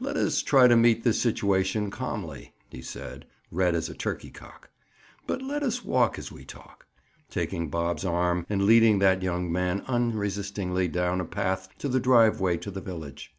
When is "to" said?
0.66-0.74, 11.78-11.88, 12.56-12.70